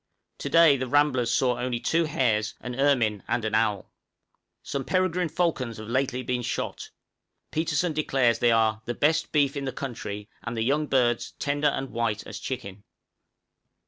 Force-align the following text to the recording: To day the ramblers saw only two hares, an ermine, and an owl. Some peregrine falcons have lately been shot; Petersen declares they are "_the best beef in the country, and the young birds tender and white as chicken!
To 0.39 0.49
day 0.49 0.77
the 0.77 0.87
ramblers 0.87 1.31
saw 1.31 1.59
only 1.59 1.79
two 1.79 2.05
hares, 2.05 2.55
an 2.59 2.73
ermine, 2.73 3.21
and 3.27 3.45
an 3.45 3.53
owl. 3.53 3.91
Some 4.63 4.83
peregrine 4.83 5.29
falcons 5.29 5.77
have 5.77 5.87
lately 5.89 6.23
been 6.23 6.41
shot; 6.41 6.89
Petersen 7.51 7.93
declares 7.93 8.39
they 8.39 8.49
are 8.51 8.81
"_the 8.87 8.99
best 8.99 9.31
beef 9.31 9.55
in 9.55 9.65
the 9.65 9.71
country, 9.71 10.27
and 10.41 10.57
the 10.57 10.63
young 10.63 10.87
birds 10.87 11.33
tender 11.37 11.67
and 11.67 11.91
white 11.91 12.25
as 12.25 12.39
chicken! 12.39 12.83